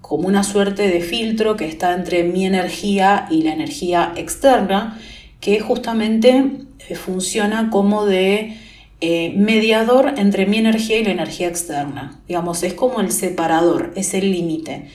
como 0.00 0.28
una 0.28 0.44
suerte 0.44 0.88
de 0.88 1.00
filtro 1.00 1.56
que 1.56 1.66
está 1.66 1.94
entre 1.94 2.22
mi 2.22 2.46
energía 2.46 3.26
y 3.30 3.42
la 3.42 3.52
energía 3.52 4.12
externa, 4.16 4.98
que 5.40 5.60
justamente 5.60 6.66
eh, 6.88 6.94
funciona 6.94 7.70
como 7.70 8.06
de 8.06 8.56
eh, 9.00 9.34
mediador 9.36 10.14
entre 10.16 10.46
mi 10.46 10.58
energía 10.58 10.98
y 10.98 11.04
la 11.04 11.10
energía 11.10 11.48
externa. 11.48 12.20
Digamos, 12.28 12.62
es 12.62 12.74
como 12.74 13.00
el 13.00 13.10
separador, 13.10 13.92
es 13.96 14.14
el 14.14 14.30
límite. 14.30 14.88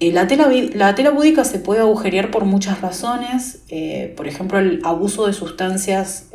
Eh, 0.00 0.12
la, 0.12 0.26
tela, 0.26 0.50
la, 0.74 0.94
tela, 0.94 1.10
búdica 1.10 1.44
se 1.44 1.58
puede 1.58 1.80
agujerear 1.80 2.30
por 2.30 2.44
muchas 2.44 2.80
razones. 2.80 3.62
por 4.16 4.26
ejemplo, 4.26 4.58
el 4.58 4.80
abuso 4.84 5.26
de 5.26 5.32
sustancias 5.32 6.26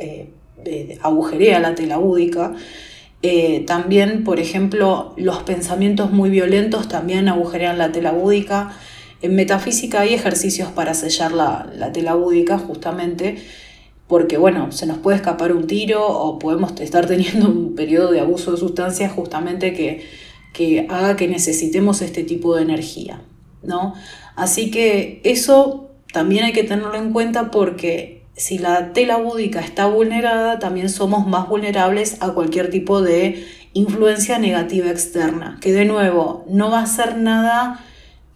agujerea 1.02 1.60
la 1.60 1.74
tela 1.74 1.98
búdica. 1.98 2.54
También, 3.66 4.24
por 4.24 4.40
ejemplo, 4.40 5.14
los 5.16 5.42
pensamientos 5.42 6.10
muy 6.10 6.30
violentos 6.30 6.88
también 6.88 7.28
agujerean 7.28 7.78
la 7.78 7.92
tela 7.92 8.12
búdica. 8.12 8.72
En 9.22 9.34
metafísica 9.34 10.00
hay 10.00 10.14
ejercicios 10.14 10.68
para 10.70 10.94
sellar 10.94 11.32
la, 11.32 11.70
la 11.74 11.92
tela 11.92 12.14
búdica, 12.14 12.58
justamente 12.58 13.36
porque 14.06 14.36
bueno, 14.36 14.70
se 14.72 14.86
nos 14.86 14.98
puede 14.98 15.16
escapar 15.16 15.52
un 15.52 15.66
tiro 15.66 16.06
o 16.06 16.38
podemos 16.38 16.78
estar 16.80 17.06
teniendo 17.06 17.48
un 17.48 17.74
periodo 17.74 18.12
de 18.12 18.20
abuso 18.20 18.52
de 18.52 18.58
sustancias 18.58 19.12
justamente 19.12 19.72
que, 19.72 20.04
que 20.52 20.86
haga 20.90 21.16
que 21.16 21.26
necesitemos 21.26 22.02
este 22.02 22.22
tipo 22.22 22.54
de 22.54 22.62
energía, 22.62 23.22
¿no? 23.62 23.94
Así 24.36 24.70
que 24.70 25.20
eso 25.24 25.90
también 26.12 26.44
hay 26.44 26.52
que 26.52 26.64
tenerlo 26.64 26.96
en 26.96 27.12
cuenta 27.12 27.50
porque 27.50 28.23
si 28.36 28.58
la 28.58 28.92
tela 28.92 29.16
búdica 29.16 29.60
está 29.60 29.86
vulnerada, 29.86 30.58
también 30.58 30.88
somos 30.88 31.26
más 31.26 31.48
vulnerables 31.48 32.20
a 32.20 32.30
cualquier 32.30 32.70
tipo 32.70 33.00
de 33.00 33.44
influencia 33.72 34.38
negativa 34.38 34.90
externa, 34.90 35.58
que 35.60 35.72
de 35.72 35.84
nuevo 35.84 36.44
no 36.48 36.70
va 36.70 36.80
a 36.80 36.86
ser 36.86 37.16
nada 37.16 37.84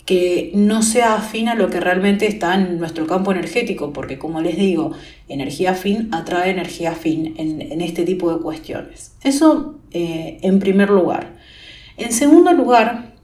que 0.09 0.53
no 0.55 0.83
sea 0.83 1.17
afín 1.17 1.51
a 1.51 1.55
lo 1.55 1.69
que 1.69 1.81
realmente 1.81 2.27
está 2.27 2.55
en 2.55 2.79
nuestro 2.79 3.07
campo 3.07 3.31
energético, 3.31 3.93
porque 3.93 4.19
como 4.19 4.41
les 4.41 4.57
digo, 4.57 4.93
energía 5.29 5.73
afín 5.73 6.09
atrae 6.13 6.51
energía 6.51 6.93
afín 6.93 7.35
en, 7.37 7.81
este 7.83 8.05
tipo 8.05 8.33
de 8.33 8.41
cuestiones. 8.41 9.13
Eso 9.23 9.79
eh, 9.91 10.39
en 10.41 10.61
primer 10.61 10.89
lugar. 10.89 11.37
En 11.99 12.13
segundo 12.13 12.53
lugar, 12.55 13.18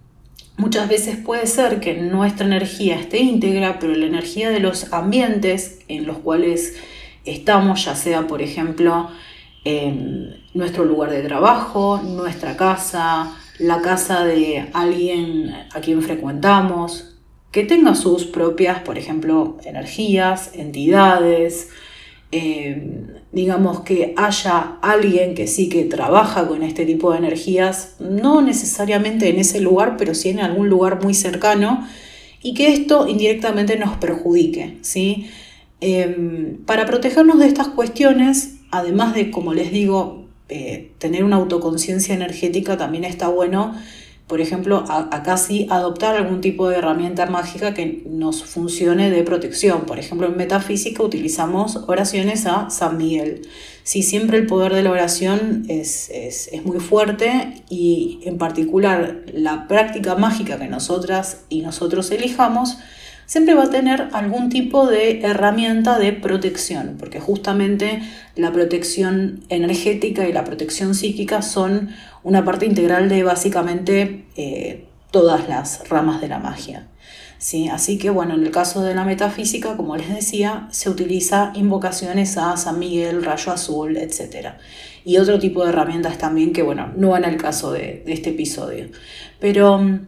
muchas 0.56 0.88
veces 0.88 1.16
puede 1.16 1.46
ser 1.46 1.80
que 1.80 1.94
nuestra 1.94 2.46
energía 2.46 2.98
esté 2.98 3.18
íntegra, 3.18 3.78
pero 3.78 3.94
la 3.94 4.06
energía 4.06 4.50
de 4.50 4.60
los 4.60 4.92
ambientes 4.92 5.80
en 5.88 6.06
los 6.06 6.18
cuales 6.18 6.76
estamos, 7.24 7.84
ya 7.84 7.94
sea 7.94 8.26
por 8.26 8.42
ejemplo 8.42 9.08
en 9.64 10.42
nuestro 10.52 10.84
lugar 10.84 11.10
de 11.10 11.22
trabajo, 11.22 12.00
nuestra 12.02 12.56
casa, 12.56 13.34
la 13.58 13.80
casa 13.80 14.24
de 14.24 14.68
alguien 14.72 15.54
a 15.72 15.80
quien 15.80 16.02
frecuentamos, 16.02 17.16
que 17.50 17.64
tenga 17.64 17.94
sus 17.94 18.24
propias, 18.24 18.80
por 18.80 18.98
ejemplo, 18.98 19.58
energías, 19.64 20.50
entidades, 20.54 21.70
eh, 22.32 23.22
digamos 23.34 23.80
que 23.80 24.14
haya 24.16 24.78
alguien 24.80 25.34
que 25.34 25.48
sí 25.48 25.68
que 25.68 25.84
trabaja 25.84 26.46
con 26.46 26.62
este 26.62 26.86
tipo 26.86 27.10
de 27.10 27.18
energías, 27.18 27.96
no 27.98 28.40
necesariamente 28.40 29.28
en 29.28 29.38
ese 29.38 29.60
lugar, 29.60 29.96
pero 29.96 30.14
sí 30.14 30.30
en 30.30 30.40
algún 30.40 30.68
lugar 30.68 31.02
muy 31.02 31.14
cercano, 31.14 31.86
y 32.42 32.54
que 32.54 32.72
esto 32.72 33.08
indirectamente 33.08 33.76
nos 33.76 33.96
perjudique. 33.96 34.78
¿sí? 34.82 35.30
Em, 35.80 36.58
para 36.64 36.86
protegernos 36.86 37.40
de 37.40 37.46
estas 37.46 37.68
cuestiones, 37.68 38.56
además 38.70 39.14
de, 39.14 39.30
como 39.30 39.52
les 39.52 39.72
digo, 39.72 40.24
eh, 40.48 40.92
tener 40.98 41.24
una 41.24 41.36
autoconciencia 41.36 42.14
energética 42.14 42.76
también 42.76 43.04
está 43.04 43.28
bueno. 43.28 43.74
Por 44.26 44.40
ejemplo, 44.40 44.84
acá 44.88 45.36
sí 45.36 45.66
adoptar 45.70 46.16
algún 46.16 46.40
tipo 46.40 46.70
de 46.70 46.76
herramienta 46.76 47.26
mágica 47.26 47.74
que 47.74 48.04
nos 48.06 48.42
funcione 48.42 49.10
de 49.10 49.22
protección. 49.22 49.82
Por 49.82 49.98
ejemplo, 49.98 50.26
en 50.26 50.36
metafísica 50.36 51.02
utilizamos 51.02 51.84
oraciones 51.88 52.46
a 52.46 52.70
San 52.70 52.96
Miguel. 52.96 53.42
Sí, 53.82 54.02
siempre 54.02 54.38
el 54.38 54.46
poder 54.46 54.72
de 54.72 54.82
la 54.82 54.92
oración 54.92 55.66
es, 55.68 56.08
es, 56.08 56.48
es 56.48 56.64
muy 56.64 56.80
fuerte 56.80 57.64
y 57.68 58.20
en 58.24 58.38
particular 58.38 59.24
la 59.34 59.68
práctica 59.68 60.14
mágica 60.14 60.58
que 60.58 60.68
nosotras 60.68 61.44
y 61.50 61.60
nosotros 61.60 62.10
elijamos 62.10 62.78
siempre 63.26 63.54
va 63.54 63.64
a 63.64 63.70
tener 63.70 64.08
algún 64.12 64.48
tipo 64.48 64.86
de 64.86 65.20
herramienta 65.22 65.98
de 65.98 66.12
protección, 66.12 66.96
porque 66.98 67.20
justamente 67.20 68.02
la 68.36 68.52
protección 68.52 69.40
energética 69.48 70.28
y 70.28 70.32
la 70.32 70.44
protección 70.44 70.94
psíquica 70.94 71.42
son 71.42 71.90
una 72.22 72.44
parte 72.44 72.66
integral 72.66 73.08
de 73.08 73.22
básicamente 73.22 74.26
eh, 74.36 74.86
todas 75.10 75.48
las 75.48 75.88
ramas 75.88 76.20
de 76.20 76.28
la 76.28 76.38
magia. 76.38 76.88
¿sí? 77.38 77.68
Así 77.68 77.98
que 77.98 78.10
bueno, 78.10 78.34
en 78.34 78.42
el 78.42 78.50
caso 78.50 78.82
de 78.82 78.94
la 78.94 79.04
metafísica, 79.04 79.76
como 79.76 79.96
les 79.96 80.08
decía, 80.08 80.68
se 80.70 80.90
utiliza 80.90 81.52
invocaciones 81.54 82.36
a 82.36 82.56
San 82.56 82.78
Miguel, 82.78 83.24
Rayo 83.24 83.52
Azul, 83.52 83.96
etc. 83.96 84.54
Y 85.04 85.18
otro 85.18 85.38
tipo 85.38 85.62
de 85.62 85.70
herramientas 85.70 86.18
también 86.18 86.52
que 86.52 86.62
bueno, 86.62 86.92
no 86.96 87.10
van 87.10 87.24
al 87.24 87.36
caso 87.36 87.72
de, 87.72 88.02
de 88.06 88.12
este 88.12 88.30
episodio. 88.30 88.88
Pero 89.38 90.00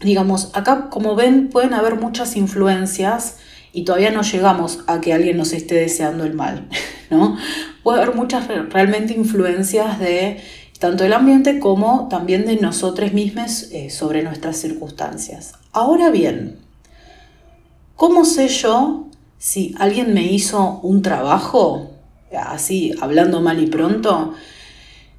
digamos, 0.00 0.50
acá 0.54 0.88
como 0.90 1.14
ven 1.14 1.48
pueden 1.48 1.74
haber 1.74 1.96
muchas 1.96 2.36
influencias 2.36 3.36
y 3.72 3.84
todavía 3.84 4.10
no 4.10 4.22
llegamos 4.22 4.80
a 4.86 5.00
que 5.00 5.12
alguien 5.12 5.36
nos 5.36 5.52
esté 5.52 5.74
deseando 5.74 6.24
el 6.24 6.34
mal, 6.34 6.68
¿no? 7.10 7.36
Puede 7.82 8.02
haber 8.02 8.14
muchas 8.14 8.46
realmente 8.48 9.14
influencias 9.14 9.98
de 9.98 10.40
tanto 10.78 11.04
el 11.04 11.12
ambiente 11.12 11.58
como 11.58 12.08
también 12.08 12.46
de 12.46 12.56
nosotros 12.56 13.12
mismos 13.12 13.68
eh, 13.72 13.90
sobre 13.90 14.22
nuestras 14.22 14.56
circunstancias. 14.58 15.54
Ahora 15.72 16.10
bien, 16.10 16.58
¿cómo 17.96 18.24
sé 18.24 18.48
yo 18.48 19.06
si 19.38 19.74
alguien 19.78 20.14
me 20.14 20.22
hizo 20.22 20.80
un 20.82 21.02
trabajo, 21.02 21.90
así 22.36 22.92
hablando 23.00 23.40
mal 23.40 23.62
y 23.62 23.66
pronto, 23.66 24.34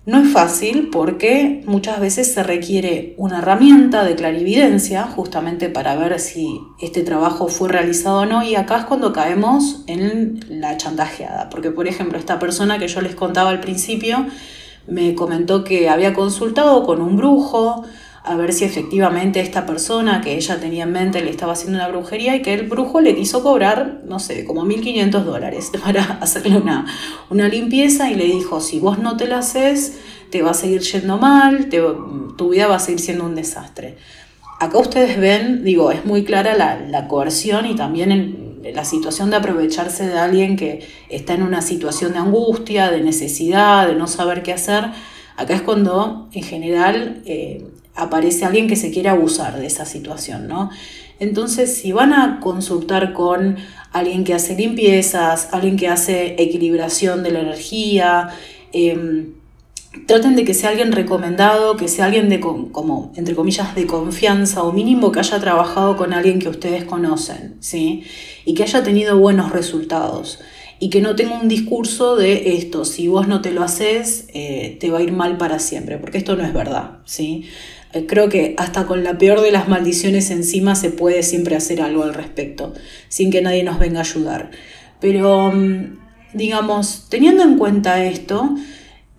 no 0.06 0.20
es 0.20 0.32
fácil 0.32 0.90
porque 0.92 1.64
muchas 1.66 2.00
veces 2.00 2.32
se 2.32 2.44
requiere 2.44 3.16
una 3.18 3.40
herramienta 3.40 4.04
de 4.04 4.16
clarividencia 4.16 5.04
justamente 5.04 5.70
para 5.70 5.96
ver 5.96 6.20
si 6.20 6.62
este 6.80 7.02
trabajo 7.02 7.48
fue 7.48 7.70
realizado 7.70 8.20
o 8.20 8.26
no 8.26 8.44
y 8.44 8.56
acá 8.56 8.78
es 8.78 8.86
cuando 8.86 9.14
caemos 9.14 9.84
en 9.88 10.40
la 10.48 10.78
chantajeada. 10.78 11.50
Porque 11.50 11.72
por 11.72 11.88
ejemplo 11.88 12.20
esta 12.20 12.38
persona 12.38 12.78
que 12.78 12.88
yo 12.88 13.02
les 13.02 13.16
contaba 13.16 13.50
al 13.50 13.62
principio 13.62 14.28
me 14.88 15.16
comentó 15.16 15.64
que 15.64 15.90
había 15.90 16.14
consultado 16.14 16.84
con 16.84 17.02
un 17.02 17.18
brujo, 17.18 17.84
a 18.26 18.36
ver 18.36 18.54
si 18.54 18.66
efectivamente 18.66 19.40
esta 19.40 19.66
persona 19.66 20.22
que 20.22 20.36
ella 20.36 20.60
tenía 20.60 20.84
en 20.84 20.92
mente 20.92 21.22
le 21.22 21.30
estaba 21.30 21.54
haciendo 21.54 21.78
una 21.78 21.88
brujería 21.88 22.36
y 22.36 22.42
que 22.42 22.54
el 22.54 22.68
brujo 22.68 23.00
le 23.00 23.16
quiso 23.16 23.44
cobrar, 23.44 24.02
no 24.06 24.20
sé, 24.20 24.46
como 24.46 24.66
1.500 24.66 25.24
dólares 25.24 25.72
para 25.84 26.02
hacerle 26.22 26.58
una, 26.58 26.86
una 27.30 27.48
limpieza 27.48 28.10
y 28.10 28.16
le 28.16 28.26
dijo, 28.26 28.62
si 28.62 28.80
vos 28.80 28.98
no 28.98 29.16
te 29.16 29.28
la 29.28 29.40
haces, 29.40 30.00
te 30.32 30.42
va 30.42 30.52
a 30.52 30.56
seguir 30.56 30.82
yendo 30.82 31.18
mal, 31.18 31.70
tu 31.70 32.50
vida 32.50 32.68
va 32.68 32.76
a 32.76 32.80
seguir 32.80 33.00
siendo 33.00 33.26
un 33.26 33.36
desastre. 33.36 33.98
Acá 34.60 34.80
ustedes 34.80 35.20
ven, 35.20 35.64
digo, 35.64 35.92
es 35.92 36.06
muy 36.06 36.24
clara 36.24 36.56
la, 36.56 36.80
la 36.80 37.08
coerción 37.08 37.66
y 37.66 37.76
también 37.76 38.12
en 38.12 38.56
la 38.74 38.86
situación 38.86 39.30
de 39.30 39.36
aprovecharse 39.36 40.08
de 40.08 40.18
alguien 40.18 40.56
que 40.56 40.88
está 41.10 41.34
en 41.34 41.44
una 41.44 41.62
situación 41.62 42.14
de 42.14 42.20
angustia, 42.20 42.90
de 42.90 43.02
necesidad, 43.02 43.88
de 43.88 43.96
no 43.96 44.08
saber 44.08 44.42
qué 44.42 44.54
hacer. 44.54 44.86
Acá 45.38 45.54
es 45.54 45.62
cuando, 45.62 46.30
en 46.32 46.44
general, 46.44 47.22
eh, 47.26 47.66
aparece 47.96 48.46
alguien 48.46 48.68
que 48.68 48.76
se 48.76 48.92
quiere 48.92 49.10
abusar 49.10 49.60
de 49.60 49.66
esa 49.66 49.86
situación, 49.86 50.48
¿no? 50.48 50.70
Entonces, 51.20 51.76
si 51.76 51.92
van 51.92 52.14
a 52.14 52.40
consultar 52.42 53.14
con 53.14 53.58
alguien 53.92 54.24
que 54.24 54.34
hace 54.34 54.56
limpiezas, 54.56 55.50
alguien 55.52 55.78
que 55.78 55.88
hace 55.88 56.36
equilibración 56.38 57.24
de 57.24 57.32
la 57.32 57.40
energía, 57.40 58.30
em, 58.74 59.34
traten 60.08 60.36
de 60.36 60.44
que 60.44 60.54
sea 60.54 60.72
alguien 60.72 60.92
recomendado, 60.92 61.78
que 61.78 61.88
sea 61.88 62.06
alguien 62.06 62.28
de, 62.28 62.42
como, 62.42 63.14
entre 63.16 63.36
comillas, 63.36 63.74
de 63.76 63.88
confianza 63.88 64.64
o 64.64 64.74
mínimo 64.74 65.12
que 65.14 65.20
haya 65.20 65.40
trabajado 65.40 65.96
con 65.96 66.12
alguien 66.14 66.40
que 66.40 66.50
ustedes 66.50 66.84
conocen, 66.84 67.56
¿sí? 67.62 68.04
Y 68.44 68.54
que 68.54 68.64
haya 68.64 68.84
tenido 68.84 69.18
buenos 69.18 69.52
resultados. 69.52 70.40
Y 70.78 70.90
que 70.90 71.00
no 71.00 71.16
tenga 71.16 71.40
un 71.40 71.48
discurso 71.48 72.18
de 72.18 72.58
esto, 72.58 72.84
si 72.84 73.08
vos 73.08 73.30
no 73.30 73.42
te 73.42 73.52
lo 73.52 73.64
haces, 73.64 74.28
eh, 74.34 74.78
te 74.82 74.92
va 74.92 75.00
a 75.00 75.02
ir 75.02 75.14
mal 75.14 75.38
para 75.38 75.60
siempre, 75.60 75.98
porque 75.98 76.18
esto 76.18 76.36
no 76.36 76.44
es 76.44 76.54
verdad, 76.54 76.98
¿sí? 77.06 77.46
Eh, 77.96 78.06
creo 78.08 78.28
que 78.28 78.56
hasta 78.58 78.86
con 78.86 79.06
la 79.06 79.18
peor 79.18 79.42
de 79.42 79.52
las 79.52 79.70
maldiciones 79.70 80.30
encima 80.30 80.76
se 80.76 80.90
puede 80.90 81.24
siempre 81.24 81.56
hacer 81.56 81.82
algo 81.82 82.04
al 82.04 82.14
respecto, 82.14 82.74
sin 83.08 83.32
que 83.32 83.42
nadie 83.42 83.64
nos 83.64 83.80
venga 83.80 84.00
a 84.00 84.04
ayudar. 84.04 84.52
Pero, 85.00 85.52
mm, 85.54 85.98
digamos, 86.34 87.08
teniendo 87.10 87.44
en 87.44 87.58
cuenta 87.58 88.04
esto, 88.04 88.54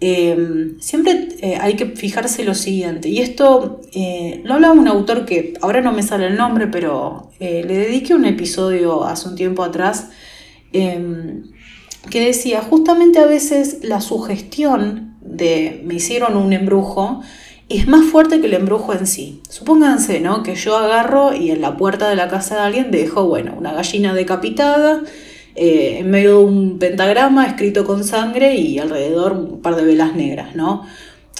em, 0.00 0.78
siempre 0.78 1.28
eh, 1.40 1.56
hay 1.58 1.74
que 1.74 1.86
fijarse 1.86 2.44
lo 2.44 2.54
siguiente, 2.54 3.08
y 3.08 3.20
esto 3.20 3.80
eh, 3.94 4.42
lo 4.44 4.54
hablaba 4.54 4.74
un 4.74 4.88
autor 4.88 5.24
que 5.24 5.54
ahora 5.62 5.80
no 5.80 5.92
me 5.92 6.02
sale 6.02 6.26
el 6.26 6.36
nombre, 6.36 6.66
pero 6.66 7.30
le 7.40 7.64
dediqué 7.64 8.14
un 8.14 8.26
episodio 8.26 9.04
hace 9.04 9.28
un 9.28 9.36
tiempo 9.36 9.62
atrás, 9.64 10.10
em, 10.72 11.44
que 12.10 12.20
decía, 12.20 12.60
justamente 12.60 13.18
a 13.20 13.26
veces 13.26 13.78
la 13.82 14.00
sugestión 14.02 15.16
de 15.22 15.82
me 15.84 15.94
hicieron 15.94 16.36
un 16.36 16.52
embrujo, 16.52 17.22
es 17.68 17.88
más 17.88 18.04
fuerte 18.04 18.40
que 18.40 18.46
el 18.46 18.54
embrujo 18.54 18.92
en 18.92 19.06
sí. 19.06 19.42
Supónganse, 19.48 20.20
¿no? 20.20 20.42
Que 20.42 20.54
yo 20.54 20.76
agarro 20.76 21.34
y 21.34 21.50
en 21.50 21.60
la 21.60 21.76
puerta 21.76 22.08
de 22.08 22.16
la 22.16 22.28
casa 22.28 22.56
de 22.56 22.60
alguien 22.62 22.90
dejo, 22.90 23.26
bueno, 23.26 23.54
una 23.58 23.72
gallina 23.72 24.14
decapitada 24.14 25.02
eh, 25.56 25.98
en 26.00 26.10
medio 26.10 26.38
de 26.38 26.44
un 26.44 26.78
pentagrama 26.78 27.46
escrito 27.46 27.84
con 27.84 28.04
sangre 28.04 28.54
y 28.54 28.78
alrededor 28.78 29.32
un 29.32 29.62
par 29.62 29.74
de 29.74 29.84
velas 29.84 30.14
negras, 30.14 30.54
¿no? 30.54 30.86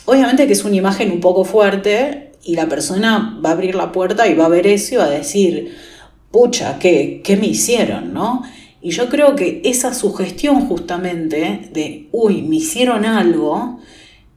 Obviamente 0.05 0.47
que 0.47 0.53
es 0.55 0.65
una 0.65 0.77
imagen 0.77 1.13
un 1.13 1.21
poco 1.21 1.45
fuerte 1.45 2.33
y 2.43 2.57
la 2.57 2.69
persona 2.69 3.39
va 3.45 3.51
a 3.51 3.53
abrir 3.53 3.75
la 3.75 3.93
puerta 3.93 4.27
y 4.27 4.35
va 4.35 4.47
a 4.47 4.49
ver 4.49 4.67
eso 4.67 4.95
y 4.95 4.99
va 4.99 5.05
a 5.05 5.11
decir, 5.11 5.77
pucha, 6.31 6.79
¿qué, 6.79 7.21
qué 7.23 7.37
me 7.37 7.47
hicieron, 7.47 8.13
no? 8.13 8.43
Y 8.81 8.91
yo 8.91 9.09
creo 9.09 9.37
que 9.37 9.61
esa 9.65 9.95
sugestión 9.95 10.67
justamente 10.67 11.69
de, 11.73 12.09
uy, 12.13 12.43
me 12.43 12.57
hicieron 12.57 13.05
algo, 13.05 13.81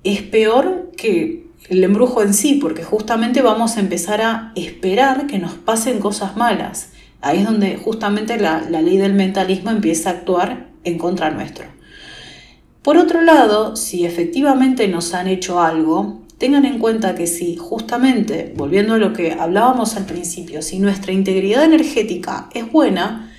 es 0.03 0.21
peor 0.23 0.91
que 0.97 1.48
el 1.69 1.83
embrujo 1.83 2.21
en 2.21 2.33
sí, 2.33 2.55
porque 2.55 2.83
justamente 2.83 3.41
vamos 3.41 3.77
a 3.77 3.79
empezar 3.79 4.21
a 4.21 4.51
esperar 4.55 5.27
que 5.27 5.39
nos 5.39 5.53
pasen 5.53 5.99
cosas 5.99 6.35
malas. 6.35 6.91
Ahí 7.21 7.39
es 7.39 7.45
donde 7.45 7.77
justamente 7.77 8.37
la, 8.37 8.61
la 8.69 8.81
ley 8.81 8.97
del 8.97 9.13
mentalismo 9.13 9.71
empieza 9.71 10.09
a 10.09 10.13
actuar 10.13 10.69
en 10.83 10.97
contra 10.97 11.29
nuestro. 11.29 11.65
Por 12.81 12.97
otro 12.97 13.21
lado, 13.21 13.75
si 13.75 14.05
efectivamente 14.05 14.87
nos 14.87 15.13
han 15.13 15.27
hecho 15.27 15.61
algo, 15.61 16.21
tengan 16.37 16.65
en 16.65 16.79
cuenta 16.79 17.15
que 17.15 17.27
si 17.27 17.55
justamente, 17.57 18.53
volviendo 18.55 18.95
a 18.95 18.97
lo 18.97 19.13
que 19.13 19.33
hablábamos 19.33 19.95
al 19.97 20.05
principio, 20.05 20.61
si 20.61 20.79
nuestra 20.79 21.11
integridad 21.11 21.65
energética 21.65 22.49
es 22.53 22.71
buena, 22.71 23.29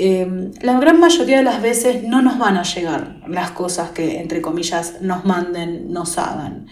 Em, 0.00 0.52
la 0.62 0.78
gran 0.78 1.00
mayoría 1.00 1.38
de 1.38 1.42
las 1.42 1.60
veces 1.60 2.04
no 2.04 2.22
nos 2.22 2.38
van 2.38 2.56
a 2.56 2.62
llegar 2.62 3.16
las 3.26 3.50
cosas 3.50 3.90
que, 3.90 4.20
entre 4.20 4.40
comillas, 4.40 5.02
nos 5.02 5.24
manden, 5.24 5.92
nos 5.92 6.18
hagan. 6.18 6.68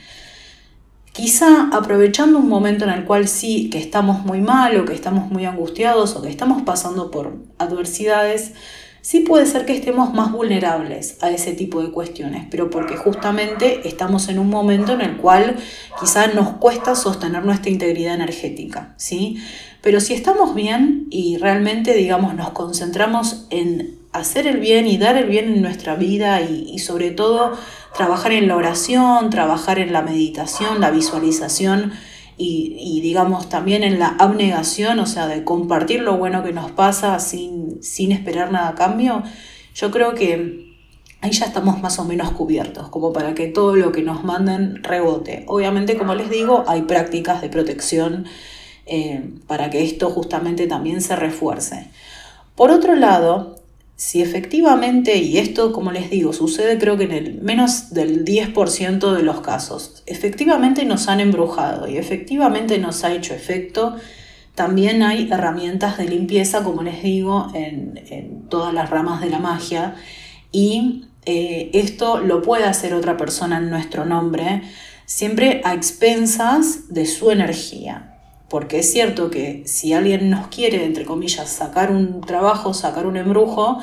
Quizá 1.17 1.71
aprovechando 1.73 2.37
un 2.37 2.47
momento 2.47 2.85
en 2.85 2.91
el 2.91 3.07
cual 3.07 3.27
sí 3.27 3.71
que 3.71 3.79
estamos 3.79 4.27
muy 4.27 4.43
mal 4.43 4.79
o 4.79 4.85
que 4.85 4.93
estamos 4.93 5.31
muy 5.31 5.47
angustiados 5.47 6.15
o 6.15 6.21
que 6.21 6.29
estamos 6.29 6.61
pasando 6.61 7.11
por 7.11 7.39
adversidades, 7.57 8.53
sí 9.01 9.21
puede 9.21 9.47
ser 9.47 9.65
que 9.65 9.75
estemos 9.75 10.13
más 10.13 10.31
vulnerables 10.31 11.17
a 11.23 11.31
ese 11.31 11.53
tipo 11.53 11.83
de 11.83 11.91
cuestiones, 11.91 12.47
pero 12.51 12.69
porque 12.69 12.99
justamente 12.99 13.89
estamos 13.89 14.29
en 14.29 14.39
un 14.39 14.51
momento 14.51 14.93
en 14.93 15.01
el 15.01 15.17
cual 15.17 15.57
quizá 15.99 16.27
nos 16.27 16.51
cuesta 16.59 16.95
sostener 16.95 17.47
nuestra 17.47 17.71
integridad 17.71 18.13
energética, 18.13 18.93
¿sí? 18.99 19.39
Pero 19.81 20.01
si 20.01 20.13
estamos 20.13 20.55
bien 20.55 21.07
y 21.11 21.39
realmente, 21.39 21.95
digamos, 21.95 22.35
nos 22.35 22.51
concentramos 22.51 23.47
en 23.49 23.97
hacer 24.17 24.47
el 24.47 24.59
bien 24.59 24.87
y 24.87 24.99
dar 24.99 25.17
el 25.17 25.29
bien 25.29 25.53
en 25.53 25.63
nuestra 25.63 25.95
vida 25.95 26.41
y, 26.41 26.79
sobre 26.79 27.11
todo 27.11 27.53
trabajar 27.97 28.33
en 28.33 28.49
la 28.49 28.57
oración, 28.57 29.31
trabajar 29.31 29.79
en 29.79 29.93
la 29.93 30.03
meditación, 30.03 30.81
la 30.81 30.91
visualización 30.91 31.93
y, 32.39 33.01
digamos 33.01 33.49
también 33.49 33.83
en 33.83 33.99
la 33.99 34.09
abnegación, 34.19 34.99
o 34.99 35.07
sea, 35.07 35.27
de 35.27 35.43
compartir 35.43 36.01
lo 36.01 36.19
bueno 36.19 36.45
que 36.45 36.53
nos 36.53 36.71
pasa 36.71 37.19
sin, 37.19 37.83
sin 37.83 38.13
esperar 38.13 38.53
nada 38.53 38.69
a 38.69 38.75
cambio, 38.75 39.23
yo 39.75 39.91
creo 39.91 40.15
que 40.15 40.77
ahí 41.23 41.31
ya 41.31 41.47
estamos 41.47 41.81
más 41.81 41.99
o 41.99 42.05
menos 42.05 42.31
cubiertos, 42.33 42.91
como 42.91 43.13
para 43.13 43.35
que 43.35 43.47
todo 43.47 43.75
lo 43.77 43.93
que 43.93 44.03
nos 44.03 44.23
manden 44.23 44.83
rebote. 44.85 45.45
Obviamente, 45.49 45.97
como 45.97 46.15
les 46.15 46.29
digo, 46.29 46.65
hay 46.69 46.83
prácticas 46.83 47.41
de 47.41 47.49
protección 47.49 48.27
eh, 48.85 49.31
para 49.47 49.71
que 49.71 49.83
esto 49.83 50.11
justamente 50.11 50.67
también 50.67 51.01
se 51.01 51.17
refuerce. 51.17 51.89
Por 52.55 52.71
otro 52.71 52.95
lado, 52.95 53.57
si 53.97 54.21
efectivamente, 54.21 55.17
y 55.17 55.39
esto 55.39 55.73
como 55.73 55.91
les 55.91 56.11
digo, 56.11 56.35
sucede 56.35 56.79
creo 56.79 56.99
que 56.99 57.05
en 57.05 57.13
el 57.13 57.41
menos 57.41 57.95
del 57.95 58.27
10% 58.27 59.15
de 59.15 59.23
los 59.23 59.41
casos, 59.41 60.03
efectivamente 60.05 60.85
nos 60.85 61.09
han 61.09 61.21
embrujado 61.21 61.89
y 61.89 61.97
efectivamente 61.97 62.79
nos 62.79 63.05
ha 63.05 63.15
hecho 63.15 63.33
efecto, 63.33 63.97
también 64.55 65.03
hay 65.03 65.31
herramientas 65.31 65.97
de 65.97 66.05
limpieza, 66.09 66.63
como 66.63 66.83
les 66.83 67.03
digo, 67.03 67.51
en, 67.55 68.47
todas 68.49 68.73
las 68.73 68.91
ramas 68.91 69.21
de 69.21 69.31
la 69.31 69.39
magia 69.39 69.97
y 70.53 71.07
eh, 71.25 71.71
esto 71.73 72.21
lo 72.21 72.43
puede 72.43 72.65
hacer 72.65 72.95
otra 72.95 73.17
persona 73.17 73.57
en 73.57 73.71
nuestro 73.71 74.05
nombre, 74.05 74.63
siempre 75.07 75.63
a 75.65 75.75
expensas 75.75 76.93
de 76.93 77.07
su 77.07 77.31
energía. 77.31 78.16
Porque 78.49 78.79
es 78.79 78.93
cierto 78.93 79.31
que 79.31 79.63
si 79.67 79.93
alguien 79.93 80.31
nos 80.31 80.49
quiere, 80.49 80.85
entre 80.85 81.05
comillas, 81.05 81.51
sacar 81.51 81.91
un 81.91 82.21
trabajo, 82.21 82.75
sacar 82.75 83.07
un 83.07 83.17
embrujo, 83.17 83.79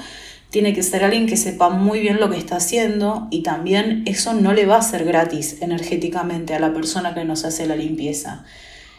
tiene 0.54 0.74
que 0.74 0.84
ser 0.84 1.04
alguien 1.04 1.26
que 1.26 1.36
sepa 1.36 1.70
muy 1.70 2.00
bien 2.00 2.20
lo 2.20 2.30
que 2.30 2.38
está 2.38 2.58
haciendo 2.58 3.28
y 3.32 3.42
también 3.42 4.04
eso 4.06 4.36
no 4.36 4.54
le 4.54 4.68
va 4.68 4.78
a 4.78 4.82
ser 4.84 5.04
gratis 5.04 5.58
energéticamente 5.62 6.54
a 6.54 6.60
la 6.60 6.74
persona 6.74 7.16
que 7.16 7.26
nos 7.26 7.44
hace 7.44 7.66
la 7.66 7.76
limpieza. 7.76 8.46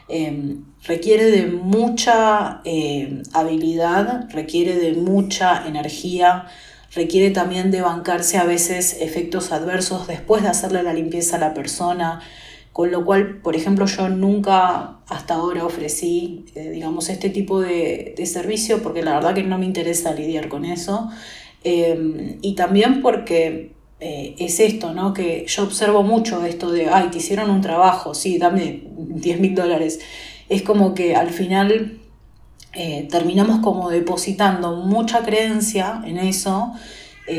Em, 0.09 0.64
requiere 0.85 1.31
de 1.31 1.46
mucha 1.46 2.61
eh, 2.64 3.22
habilidad, 3.33 4.29
requiere 4.31 4.77
de 4.77 4.94
mucha 4.94 5.66
energía, 5.66 6.46
requiere 6.94 7.31
también 7.31 7.70
de 7.70 7.81
bancarse 7.81 8.37
a 8.37 8.44
veces 8.44 8.98
efectos 9.00 9.53
adversos 9.53 10.09
después 10.09 10.42
de 10.42 10.48
hacerle 10.48 10.83
la 10.83 10.92
limpieza 10.92 11.37
a 11.37 11.38
la 11.38 11.55
persona. 11.55 12.20
Con 12.74 12.90
lo 12.90 13.04
cual, 13.04 13.37
por 13.37 13.54
ejemplo, 13.54 13.87
yo 13.87 14.08
nunca 14.08 14.98
hasta 15.06 15.34
ahora 15.34 15.64
ofrecí, 15.64 16.44
eh, 16.56 16.70
digamos, 16.70 17.08
este 17.08 17.30
tipo 17.30 17.60
de, 17.60 18.16
servicio 18.26 18.82
porque 18.82 19.00
la 19.00 19.14
verdad 19.14 19.32
que 19.32 19.44
no 19.44 19.58
me 19.58 19.64
interesa 19.64 20.12
lidiar 20.12 20.48
con 20.48 20.64
eso. 20.64 21.08
Em, 21.62 22.38
y 22.42 22.56
también 22.56 23.00
porque 23.00 23.74
eh, 24.00 24.34
es 24.40 24.58
esto, 24.58 24.92
¿no? 24.92 25.14
Que 25.14 25.44
yo 25.46 25.62
observo 25.62 26.02
mucho 26.02 26.44
esto 26.44 26.72
de, 26.72 26.88
ay, 26.88 27.10
te 27.12 27.18
hicieron 27.18 27.48
un 27.48 27.60
trabajo, 27.60 28.12
sí, 28.12 28.38
dame 28.38 28.82
10 28.88 29.38
mil 29.38 29.54
dólares. 29.54 30.00
Es 30.48 30.62
como 30.62 30.96
que 30.96 31.14
al 31.14 31.30
final 31.30 32.00
eh, 32.72 33.06
terminamos 33.08 33.60
como 33.60 33.88
depositando 33.88 34.74
mucha 34.78 35.22
creencia 35.22 36.02
en 36.04 36.18
eso. 36.18 36.72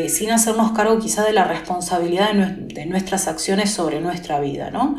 sin 0.08 0.32
hacernos 0.32 0.72
cargo 0.72 0.98
quizá 0.98 1.24
de 1.24 1.34
la 1.34 1.44
responsabilidad 1.44 2.34
de, 2.34 2.74
de, 2.74 2.86
nuestras 2.88 3.28
acciones 3.28 3.70
sobre 3.70 4.00
nuestra 4.02 4.40
vida, 4.40 4.72
¿no? 4.72 4.96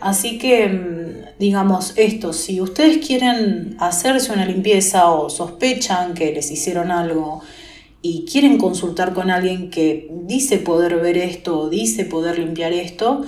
Así 0.00 0.38
que, 0.38 0.68
mm, 0.68 1.38
digamos, 1.38 1.94
esto, 1.96 2.32
si 2.32 2.60
ustedes 2.60 3.04
quieren 3.06 3.76
hacerse 3.78 4.32
una 4.32 4.44
limpieza 4.44 5.10
o 5.10 5.30
sospechan 5.30 6.14
que 6.14 6.32
les 6.32 6.50
hicieron 6.50 6.90
algo 6.90 7.42
y 8.02 8.24
quieren 8.30 8.58
consultar 8.58 9.14
con 9.14 9.30
alguien 9.30 9.70
que 9.70 10.08
dice 10.26 10.58
poder 10.58 10.96
ver 10.96 11.16
esto 11.18 11.58
o 11.58 11.70
dice 11.70 12.04
poder 12.04 12.38
limpiar 12.38 12.72
esto, 12.72 13.24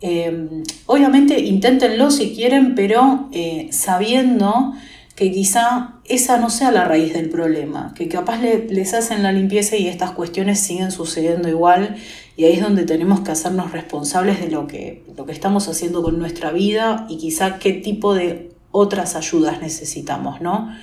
em, 0.00 0.62
obviamente 0.86 1.40
inténtenlo 1.40 2.10
si 2.10 2.34
quieren, 2.34 2.74
pero 2.74 3.28
eh, 3.32 3.68
sabiendo 3.72 4.74
que 5.16 5.30
quizá 5.30 5.94
esa 6.06 6.38
no 6.38 6.50
sea 6.50 6.70
la 6.70 6.84
raíz 6.84 7.12
del 7.12 7.28
problema, 7.30 7.92
que 7.94 8.08
capaz 8.08 8.40
les 8.40 8.94
hacen 8.94 9.22
la 9.22 9.32
limpieza 9.32 9.76
y 9.76 9.86
estas 9.88 10.10
cuestiones 10.10 10.60
siguen 10.60 10.90
sucediendo 10.90 11.48
igual 11.48 11.96
y 12.36 12.44
ahí 12.44 12.54
es 12.54 12.62
donde 12.62 12.84
tenemos 12.84 13.20
que 13.20 13.30
hacernos 13.30 13.72
responsables 13.72 14.40
de 14.40 14.50
lo 14.50 14.66
que, 14.66 15.04
lo 15.16 15.26
que 15.26 15.32
estamos 15.32 15.68
haciendo 15.68 16.02
con 16.02 16.18
nuestra 16.18 16.50
vida 16.50 17.06
y 17.08 17.18
quizá 17.18 17.58
qué 17.58 17.72
tipo 17.72 18.14
de 18.14 18.52
otras 18.70 19.14
ayudas 19.14 19.60
necesitamos, 19.60 20.40
¿no? 20.40 20.74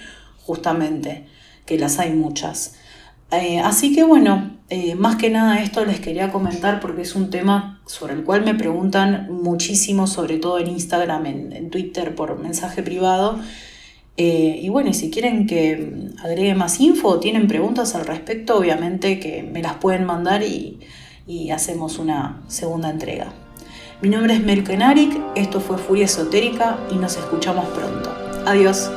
Justamente, 0.45 1.25
que 1.65 1.77
las 1.77 1.99
hay 1.99 2.13
muchas. 2.13 2.75
Eh, 3.31 3.59
así 3.59 3.93
que 3.93 4.03
bueno, 4.03 4.57
eh, 4.69 4.95
más 4.95 5.17
que 5.17 5.29
nada 5.29 5.61
esto 5.61 5.85
les 5.85 5.99
quería 5.99 6.31
comentar 6.31 6.79
porque 6.79 7.01
es 7.01 7.15
un 7.15 7.29
tema 7.29 7.81
sobre 7.85 8.13
el 8.13 8.23
cual 8.23 8.43
me 8.43 8.55
preguntan 8.55 9.27
muchísimo, 9.31 10.07
sobre 10.07 10.37
todo 10.37 10.59
en 10.59 10.67
Instagram, 10.67 11.25
en 11.25 11.69
Twitter, 11.69 12.15
por 12.15 12.39
mensaje 12.39 12.81
privado. 12.81 13.39
Eh, 14.17 14.59
y 14.61 14.69
bueno, 14.69 14.89
y 14.89 14.93
si 14.93 15.09
quieren 15.09 15.47
que 15.47 16.09
agregue 16.23 16.53
más 16.53 16.79
info 16.79 17.07
o 17.07 17.19
tienen 17.19 17.47
preguntas 17.47 17.95
al 17.95 18.05
respecto, 18.05 18.57
obviamente 18.57 19.19
que 19.19 19.41
me 19.43 19.61
las 19.61 19.75
pueden 19.75 20.03
mandar 20.05 20.43
y, 20.43 20.79
hacemos 21.51 21.97
una 21.99 22.41
segunda 22.47 22.89
entrega. 22.89 23.31
Mi 24.01 24.09
nombre 24.09 24.33
es 24.33 24.43
Melkenarik, 24.43 25.19
esto 25.35 25.59
fue 25.59 25.77
Furia 25.77 26.05
Esotérica 26.05 26.79
y 26.91 26.95
nos 26.95 27.17
escuchamos 27.17 27.65
pronto. 27.67 28.11
Adiós. 28.45 28.89